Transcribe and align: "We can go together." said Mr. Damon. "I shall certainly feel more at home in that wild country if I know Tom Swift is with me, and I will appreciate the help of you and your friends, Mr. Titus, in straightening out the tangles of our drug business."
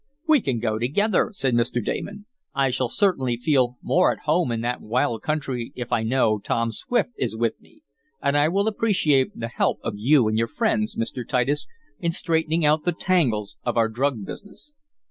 "We 0.27 0.41
can 0.41 0.57
go 0.59 0.79
together." 0.79 1.29
said 1.31 1.53
Mr. 1.53 1.85
Damon. 1.85 2.25
"I 2.55 2.71
shall 2.71 2.89
certainly 2.89 3.37
feel 3.37 3.77
more 3.83 4.11
at 4.11 4.21
home 4.23 4.51
in 4.51 4.61
that 4.61 4.81
wild 4.81 5.21
country 5.21 5.71
if 5.75 5.91
I 5.91 6.01
know 6.01 6.39
Tom 6.39 6.71
Swift 6.71 7.11
is 7.17 7.37
with 7.37 7.61
me, 7.61 7.83
and 8.19 8.35
I 8.35 8.47
will 8.47 8.67
appreciate 8.67 9.29
the 9.39 9.47
help 9.47 9.77
of 9.83 9.93
you 9.97 10.27
and 10.27 10.39
your 10.39 10.47
friends, 10.47 10.95
Mr. 10.95 11.23
Titus, 11.23 11.67
in 11.99 12.11
straightening 12.11 12.65
out 12.65 12.83
the 12.83 12.93
tangles 12.93 13.57
of 13.63 13.77
our 13.77 13.89
drug 13.89 14.25
business." 14.25 14.73